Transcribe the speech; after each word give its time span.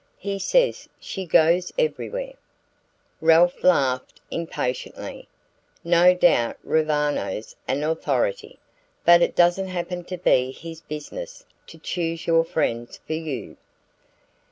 He 0.17 0.39
says 0.39 0.89
she 0.99 1.27
goes 1.27 1.71
everywhere." 1.77 2.33
Ralph 3.21 3.63
laughed 3.63 4.19
impatiently. 4.31 5.27
"No 5.83 6.15
doubt 6.15 6.57
Roviano's 6.65 7.55
an 7.67 7.83
authority; 7.83 8.57
but 9.05 9.21
it 9.21 9.35
doesn't 9.35 9.67
happen 9.67 10.03
to 10.05 10.17
be 10.17 10.49
his 10.49 10.81
business 10.81 11.45
to 11.67 11.77
choose 11.77 12.25
your 12.25 12.43
friends 12.43 12.99
for 13.05 13.13
you." 13.13 13.57